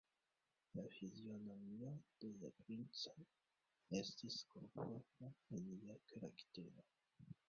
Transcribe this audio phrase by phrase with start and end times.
[0.77, 1.91] La fizionomio
[2.23, 3.13] de l' princo
[3.99, 6.87] estis konforma al lia karaktero.